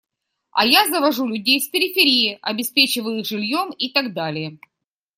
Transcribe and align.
А 0.51 0.65
я 0.65 0.87
завожу 0.89 1.27
людей 1.27 1.61
с 1.61 1.67
периферии, 1.67 2.39
обеспечиваю 2.41 3.19
их 3.19 3.27
жильем 3.27 3.69
и 3.69 3.91
так 3.93 4.13
далее. 4.13 4.57